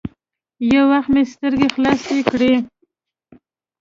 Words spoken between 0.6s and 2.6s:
يو وخت مې سترګې خلاصې کړې.